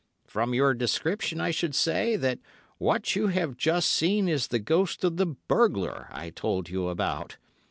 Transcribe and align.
From 0.25 0.55
your 0.55 0.73
description 0.73 1.39
I 1.39 1.51
should 1.51 1.75
say 1.75 2.15
that 2.15 2.39
what 2.79 3.15
you 3.15 3.27
have 3.27 3.55
just 3.55 3.87
seen 3.87 4.27
is 4.27 4.47
the 4.47 4.57
ghost 4.57 5.03
of 5.03 5.17
the 5.17 5.27
burglar 5.27 6.07
I 6.09 6.31
told 6.31 6.69
you 6.69 6.87
about. 6.87 7.37